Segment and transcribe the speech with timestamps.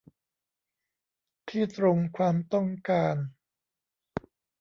[1.49, 3.15] ที่ตรงความต้องการ